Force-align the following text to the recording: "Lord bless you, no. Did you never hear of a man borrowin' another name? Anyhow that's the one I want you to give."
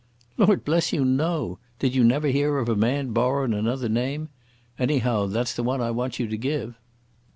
"Lord 0.35 0.65
bless 0.65 0.91
you, 0.91 1.05
no. 1.05 1.59
Did 1.77 1.93
you 1.93 2.03
never 2.03 2.29
hear 2.29 2.57
of 2.57 2.67
a 2.67 2.75
man 2.75 3.13
borrowin' 3.13 3.53
another 3.53 3.87
name? 3.87 4.29
Anyhow 4.79 5.27
that's 5.27 5.53
the 5.55 5.61
one 5.61 5.79
I 5.79 5.91
want 5.91 6.17
you 6.17 6.27
to 6.27 6.37
give." 6.39 6.75